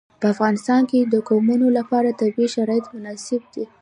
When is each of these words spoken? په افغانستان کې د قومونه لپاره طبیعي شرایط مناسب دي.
په 0.19 0.25
افغانستان 0.33 0.81
کې 0.89 0.99
د 1.01 1.15
قومونه 1.29 1.67
لپاره 1.77 2.17
طبیعي 2.21 2.47
شرایط 2.55 2.85
مناسب 2.95 3.41
دي. 3.53 3.63